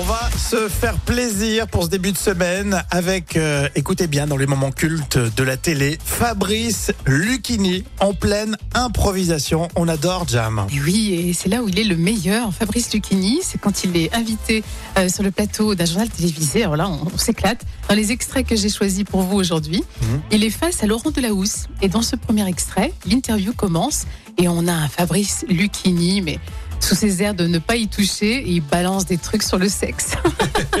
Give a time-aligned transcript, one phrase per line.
[0.00, 4.38] On va se faire plaisir pour ce début de semaine avec, euh, écoutez bien, dans
[4.38, 9.68] les moments cultes de la télé, Fabrice Lucchini en pleine improvisation.
[9.76, 10.64] On adore Jam.
[10.72, 13.40] Et oui, et c'est là où il est le meilleur, Fabrice Lucchini.
[13.42, 14.64] C'est quand il est invité
[14.96, 16.62] euh, sur le plateau d'un journal télévisé.
[16.62, 17.66] Alors là, on, on s'éclate.
[17.90, 20.20] Dans les extraits que j'ai choisis pour vous aujourd'hui, Mhm.
[20.30, 21.66] il est face à Laurent Delahousse.
[21.82, 24.06] Et dans ce premier extrait, l'interview commence
[24.38, 26.38] et on a un Fabrice Lucchini, mais
[26.90, 29.68] sous ses airs de ne pas y toucher, et il balance des trucs sur le
[29.68, 30.16] sexe.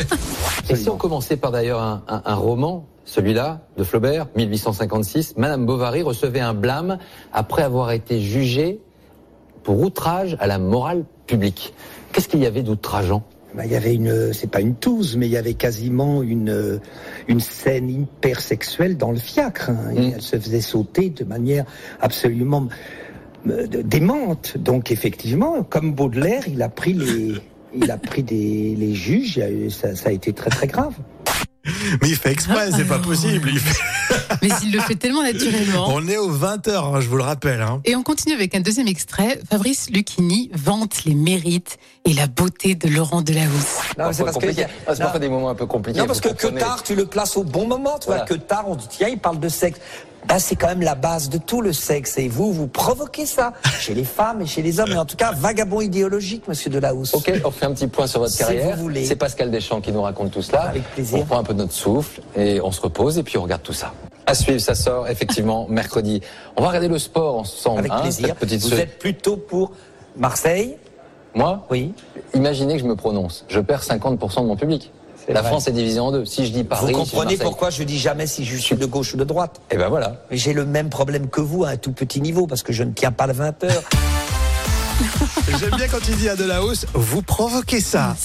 [0.68, 5.66] Et si on commençait par d'ailleurs un, un- un roman, celui-là, de Flaubert, 1856, Madame
[5.66, 6.98] Bovary recevait un blâme
[7.32, 8.80] après avoir été jugée
[9.62, 11.74] pour outrage à la morale publique.
[12.12, 13.22] Qu'est-ce qu'il y avait d'outrageant?
[13.54, 16.80] Bah, il y avait une, c'est pas une touze, mais il y avait quasiment une,
[17.28, 19.70] une scène hyper sexuelle dans le fiacre.
[19.70, 19.92] hein.
[19.94, 20.12] Mm.
[20.16, 21.64] Elle se faisait sauter de manière
[22.00, 22.68] absolument
[23.44, 24.56] démente.
[24.58, 27.34] Donc effectivement, comme Baudelaire, il a pris les,
[27.74, 29.36] il a pris des, les juges.
[29.36, 30.94] il y a eu- Ça, ça a été très très grave.
[32.00, 33.50] Mais il fait exprès, c'est pas possible.
[33.52, 33.82] Il fait-
[34.42, 35.88] mais il le fait tellement naturellement.
[35.88, 37.60] On est aux 20h, je vous le rappelle.
[37.60, 37.82] hein.
[37.84, 39.38] Et on continue avec un deuxième extrait.
[39.50, 43.76] Fabrice Lucchini vante les mérites et la beauté de Laurent Delahousse.
[43.98, 44.46] Non, c'est parce que.
[44.46, 44.98] Ah, c'est non.
[45.00, 45.98] parfois des moments un peu compliqués.
[45.98, 47.98] Non, parce que, que tard, tu le places au bon moment.
[47.98, 48.24] Tu vois, Voilà.
[48.24, 49.78] que tard, on dit, tiens, il parle de sexe.
[50.26, 52.18] Bah, c'est quand même la base de tout le sexe.
[52.18, 54.92] Et vous, vous provoquez ça chez les femmes et chez les hommes.
[54.92, 57.14] Et en tout cas, vagabond idéologique, monsieur Delahousse.
[57.14, 58.76] Ok, on fait un petit point sur votre Si carrière.
[58.76, 59.04] voulez.
[59.06, 60.62] C'est Pascal Deschamps qui nous raconte tout cela.
[60.62, 61.18] Avec plaisir.
[61.20, 63.72] On prend un peu notre souffle et on se repose et puis on regarde tout
[63.72, 63.92] ça.
[64.26, 66.20] À suivre, ça sort effectivement mercredi.
[66.56, 67.80] On va regarder le sport ensemble.
[67.80, 68.36] Avec hein, plaisir.
[68.36, 69.72] petite Vous êtes plutôt pour
[70.16, 70.76] Marseille?
[71.34, 71.94] Moi, Oui.
[72.34, 73.44] imaginez que je me prononce.
[73.48, 74.92] Je perds 50% de mon public.
[75.28, 75.50] La vrai.
[75.50, 76.24] France est divisée en deux.
[76.24, 79.14] Si je dis Paris, vous comprenez pourquoi je dis jamais si je suis de gauche
[79.14, 79.60] ou de droite.
[79.70, 80.16] Et ben voilà.
[80.30, 82.82] Mais j'ai le même problème que vous à un tout petit niveau parce que je
[82.82, 83.82] ne tiens pas le 20 heures.
[85.60, 88.16] J'aime bien quand il dit à Delahousse, vous provoquez ça.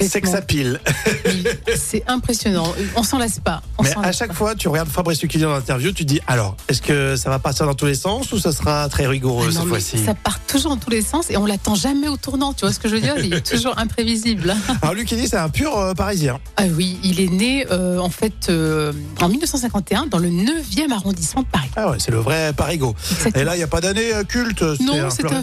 [0.00, 0.80] C'est que ça pile.
[1.26, 1.46] Il-
[1.76, 2.72] C'est impressionnant.
[2.96, 3.62] On s'en lasse pas.
[3.78, 4.34] On Mais à chaque pas.
[4.34, 7.66] fois, tu regardes Fabrice Lucchini dans l'interview, tu dis alors, est-ce que ça va partir
[7.66, 10.40] dans tous les sens ou ça sera très rigoureux Ah non, cette fois-ci ça part
[10.40, 12.52] toujours dans tous les sens et on l'attend jamais au tournant.
[12.52, 13.14] Tu vois ce que je veux dire?
[13.18, 14.54] Il est toujours imprévisible.
[14.82, 16.38] Alors Lucchini, c'est un pur euh, parisien.
[16.56, 21.42] Ah oui, il est né euh, en fait euh, en 1951 dans le 9e arrondissement
[21.42, 21.70] de Paris.
[21.76, 22.94] Ah ouais, c'est le vrai Parigo.
[23.34, 24.62] Et là, il n'y a pas d'année culte.
[24.80, 25.42] non, c'est fleur- un